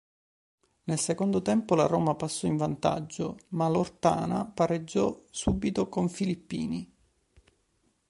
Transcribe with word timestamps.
Nel 0.85 0.97
secondo 0.97 1.43
tempo 1.43 1.75
la 1.75 1.85
Roma 1.85 2.15
passò 2.15 2.47
in 2.47 2.57
vantaggio 2.57 3.37
ma 3.49 3.69
l'Ortana 3.69 4.45
pareggiò 4.45 5.25
subito 5.29 5.89
con 5.89 6.09
Filippini. 6.09 6.91